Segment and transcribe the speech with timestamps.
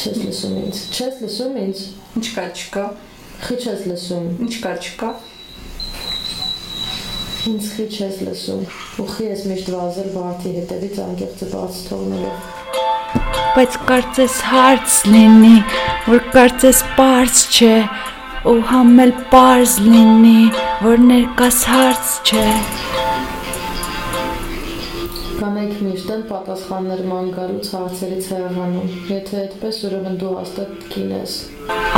[0.00, 1.80] Չես լսում ինձ։ Չես լսում ինձ։
[2.16, 2.84] Ինչ կա, չկա։
[3.44, 5.10] Խի չես լսում։ Ինչ կա, չկա։
[7.50, 8.64] Ինձ խի չես լսում։
[9.00, 12.48] Ու խի ես միշտ վազել բարթի հետևից անկեղծը բաց թողնելով։
[13.56, 15.56] բայց կարծես հարց լինի,
[16.06, 17.74] որ կարծես པարզ չէ,
[18.48, 20.38] ու համել པարզ լինի,
[20.86, 22.46] որ ներկաս հարց չէ։
[25.70, 31.34] Կանայք միշտ են պատասխաններ ման գալուց հարցերից հեռանում։ Եթե այդպես, ուրեմն դու հաստատ կին ես։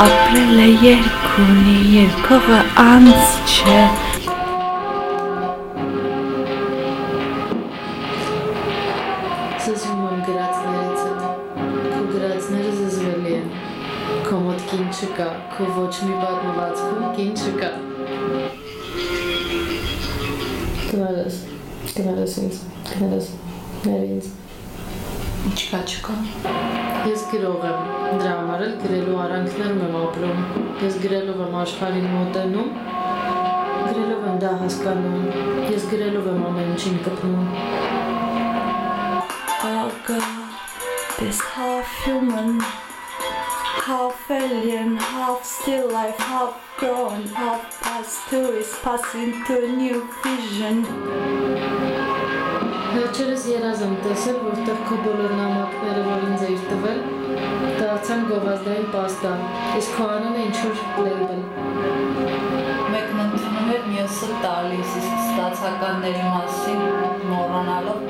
[0.03, 3.79] Ապրելը երկ ունի, երկողը անց չէ։
[9.63, 11.23] Զզվում եմ գրածներից հետ։
[11.95, 13.47] Քո գրածները զզվելի են։
[14.27, 17.71] Քո մոտ կին չկա, քո ոչ մի պատմվածքում կին չկա։
[20.93, 21.41] Գնալես,
[21.95, 22.61] գնալես ինձ,
[22.91, 23.33] գնալես,
[23.87, 24.27] ներ ինձ։
[25.49, 26.15] Ինչ կա, չկա։
[27.09, 27.89] Ես գրող եմ,
[28.21, 30.39] դրա համար էլ գրելու արանքներում եմ ապրում։
[30.85, 32.71] Ես գրելով եմ աշխարհին մոտենում,
[33.83, 35.27] գրելով եմ դա հասկանում։
[35.73, 37.51] Ես գրելով եմ ամեն ինչին կպնում։
[41.19, 49.43] this half human, half alien, half still life, half grown, half past two is passing
[49.45, 50.83] to a new vision.
[52.93, 56.99] Վերջերս երազ եմ տեսել, որտեղ քո բոլոր նամակները, որ ինձ էիր տվել,
[57.79, 59.31] դարձան գովազդային պաստա,
[59.79, 61.41] իսկ քո անունը ինչ-որ լեյբլ։
[62.93, 66.85] Մեկն ընդունում էր, մյուսը տալիս, իսկ ստացականների մասին
[67.31, 68.05] մոռանալով։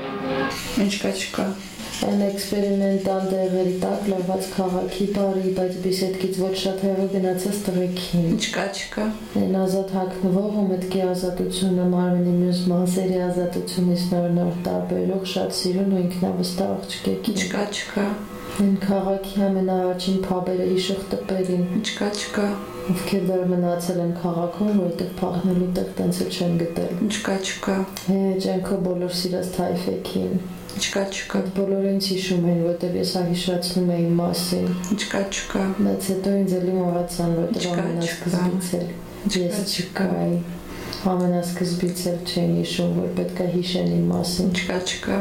[0.83, 1.47] Ինչ կա, չկա։
[1.93, 8.47] Այն էքսպերիմենտալ դեղերի տակ լավված քաղաքի բարի, բայց բիսեդկից ոչ շատ հեղը գնացած տղեկին։ Ինչ
[8.55, 9.05] կա, չկա։
[9.41, 16.01] Այն ազատ հագնվող ու մտքի ազատությունը, մարմնի մյուս մասերի ազատությունից նոր-նոր տարբերող շատ սիրուն ու
[16.03, 18.07] ինքնավստահ աղջկեք։ Ինչ կա, չկա։
[18.53, 22.47] Այն քաղաքի ամենաառաջին փաբերը հիշող տպերին, Ինչ կա, չկա։
[22.93, 27.77] ովքեր դեռ մնացել են քաղաքում, որտեղ փախնելու տեղ տենց չեն գտել։ Ինչ կա, չկա։
[28.09, 30.35] Հեչ այն քո բոլոր սիրած թայֆեքին։
[30.78, 35.02] Ինչ կա, չկա։ Այդ բոլորը ինձ հիշում են, որտեղ ես հիշացնում էի իմ մասին։ Ինչ
[35.10, 38.88] կա, չկա։ Բայց հետո ինձ էլի մոռացան, որտեղ Չկա, ամենասկզբից էլ
[39.28, 40.36] ես չկայի։
[41.08, 45.18] Ամենասկզբից էլ չեն հիշում, որ պետք է հիշեն իմ մասին։ Ինչ կա, չկա։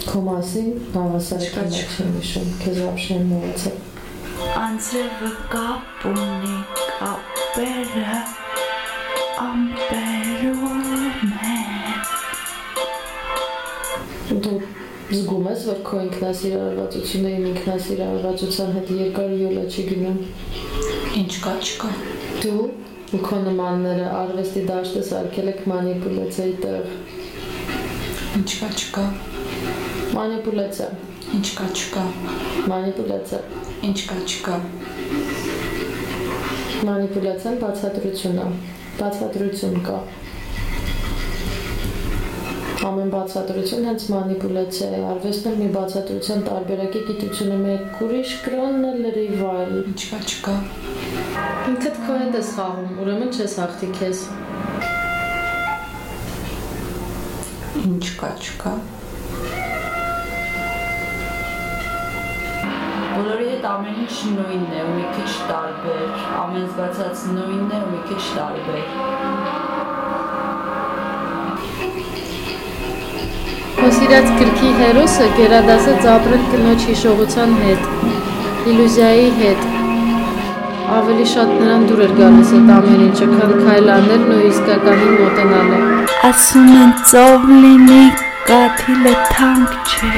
[0.00, 3.76] Քո մասին հավասարական Չկա, չկա։ չեն հիշում, քեզ вообще մոռացել։
[4.60, 6.56] Անձրևը կապ ունի,
[7.00, 8.20] կապերը
[9.40, 10.84] ամպերում
[11.50, 11.60] են։
[14.44, 14.73] Դու
[15.05, 20.17] զգում ես, որ քո ինքնասիրարարվածությունը իմ ինքնասիրարարվածության հետ երկար յոլա գնում։
[21.21, 21.89] Ինչ կա, չկա։
[22.45, 22.63] Դու
[23.15, 26.89] ու քո նմանները արվեստի դաշտը սարքել եք մանիպուլյացիայի տեղ։
[28.39, 29.05] Ինչ կա, չկա։
[30.15, 30.89] Մանիպուլյացիա,
[31.35, 32.01] Ինչ կա, չկա։
[32.71, 33.39] մանիպուլյացիա։
[33.87, 34.57] Ինչ կա, չկա։
[36.89, 38.45] Մանիպուլյացիան բացատրություն է։
[38.99, 39.97] Բացատրություն կա։
[42.85, 48.99] Ամեն բացատրություն հենց մանիպուլյացիա է։ Արվեստն էլ մի բացատրության տարբերակի գիտությունը մեկ ուրիշ կրոնն էլ
[49.05, 50.53] լրիվայլ։ Ինչ կա, չկա։
[51.71, 54.21] Ինքդ քո հետ ես խաղում, ուրեմն չես հաղթի քեզ։
[57.85, 58.77] Ինչ կա, չկա։
[63.15, 67.93] Բոլորի հետ ամեն ինչ նույնն է, ու մի քիչ տարբեր։ Ամեն զգացած նույնն է, ու
[67.95, 69.64] մի քիչ տարբեր։
[73.85, 77.83] Քո սիրած գրքի հերոսը գերադասեց ապրել կնոջ հիշողության հետ,
[78.71, 79.67] իլյուզիայի հետ։
[80.95, 85.79] Ավելի շատ նրան դուր էր գալիս այդ ամեն ինչը, քան քայլաներն ու իսկականին մոտենալը։
[86.31, 88.01] Ասում են ծով լինի,
[88.49, 90.13] կաթիլը թանկ չէ,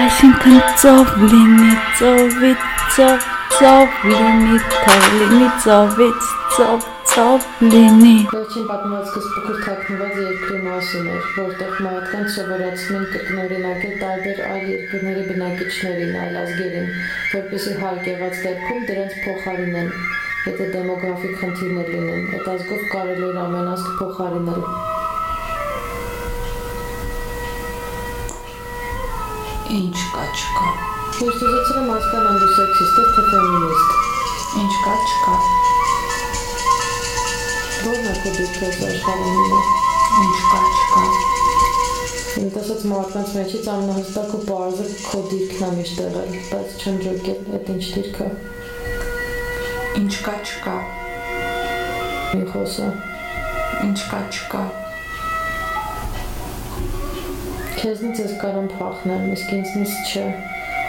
[0.00, 9.20] այսինքն ծով լինի, ծովից ծով, ծով լինի, թող լինի ծովից ծով, ծով լինի։ Վերջին պատմվածքը
[9.24, 16.36] սպուկուր թաքնված երկրի մասին էր, որտեղ մարդկանց սովորացնում են կրկնօրինակել տարբեր այլ երկրների բնակիչներին, այլ
[16.42, 16.92] ազգերին,
[17.32, 19.90] որպեսզի հարկ եղած դեպքում դրանց փոխարինեն,
[20.46, 24.62] եթե դեմոգրաֆիկ խնդիրներ լինեն։ Այդ ազգով կարելի էր ամեն ազգ փոխարինել։
[29.78, 30.70] Ինչ կա, չկա։
[31.18, 34.07] Ես ուզեցել եմ հասկանալ դու սեքսիստ ես թե ֆեմինիստ։
[38.28, 39.52] Է քո դեպքը աշխարհում։
[40.22, 41.02] Ինչ կա, չկա։
[42.42, 47.40] Ինձ ասած մարդկանց մեջից ամենահստակ ու բարձր քո դիրքն է միշտ եղել, բայց չեմ ջոկել,
[47.58, 48.26] այդ ինչ դիրքը։
[50.02, 50.74] Ինչ կա, չկա։
[52.34, 52.90] Մի խոսա։
[53.86, 54.62] Ինչ կա, չկա։
[57.78, 60.26] Քեզնից ես կարամ փախնեմ, իսկ ինձնից չէ։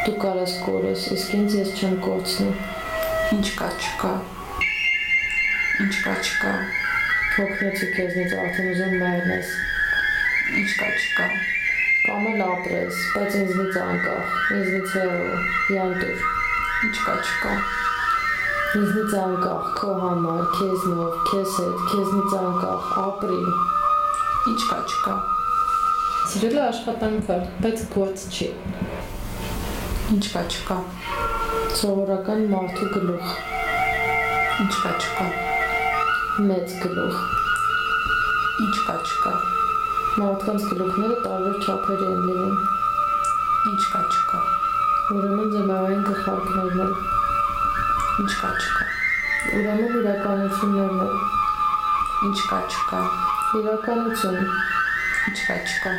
[0.09, 2.51] Դու կարաս կորես, իսկ ինձ ես չեմ կորցնի։
[3.39, 4.13] Ինչ կա չկա։
[5.87, 6.55] Ինչ կա չկա։
[7.39, 9.51] Փոքրեցի քեզնից արդեն ուզում մեռնես։
[10.59, 11.27] Ինչ կա չկա։
[12.03, 15.37] Կամ էլ ապրես, բայց ինձնից անկախ, ինձնից հեռու,
[15.75, 16.25] յանտուր։
[16.89, 17.53] Ինչ կա չկա։
[18.81, 23.41] Ինձնից անկախ, քո համար, քեզնով, քեզ հետ, քեզնից անկախ, ապրի։
[24.51, 25.17] Ինչ կա չկա։
[26.33, 28.49] Սիրելը աշխատանք է, բայց գործ չի։
[30.17, 30.81] Ինչ կա չկա։
[31.79, 33.37] Սովորական մարդու գլուխ,
[34.59, 35.48] Ինչ կա չկա։
[36.39, 37.15] մեծ գլուխ։
[38.63, 39.31] Ինչ կա չկա։
[40.19, 42.61] Մարդկանց գլուխները տարբեր չափերի են լինում։
[43.71, 44.39] Ինչ կա չկա։
[45.15, 46.95] Ուրեմն ձմեռային գլխարկներն են,
[48.23, 48.87] Ինչ կա չկա։
[49.59, 51.19] ուրեմն իրականություններն են,
[52.29, 53.03] Ինչ կա չկա։
[53.59, 55.95] իրականություն։ Ինչ կա չկա։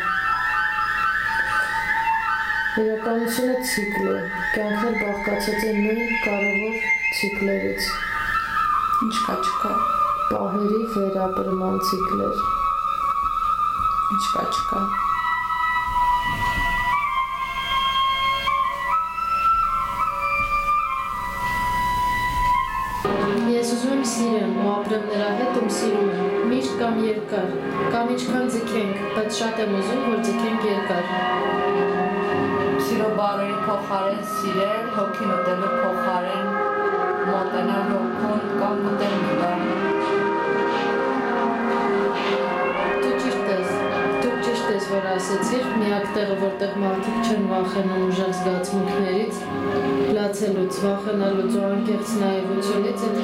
[2.81, 4.19] Իրականությունը ցիկլ է,
[4.57, 6.85] կյանքն բաղկացած է նույն կարևոր
[7.21, 7.97] ցիկլերից։
[9.05, 10.00] Ինչ կա չկա։
[10.31, 12.43] Պահերի վերապրման ցիկլեր։
[14.15, 14.83] Ինչ կա չկա։
[23.57, 27.51] Ես ուզում եմ սիրեմ ու ապրեմ նրա հետ, ում սիրում եմ, միշտ կամ երկար,
[27.97, 31.05] կամ ինչքան ձգենք, բայց շատ եմ ուզում, որ ձգենք երկար։
[32.87, 36.51] Սիրո բարերի փոխարեն սիրել, հոգին ուտելու փոխարեն
[37.35, 39.80] մոտենալ հոգուն կամ ուտել մի բան։
[45.21, 49.41] ասեցիր, միակ տեղը, որտեղ մարդիկ չեն վախենում ուժեղ զգացմունքներից,
[50.17, 53.21] լացելուց, վախենալուց ու անկեղծ նայողությունից այդ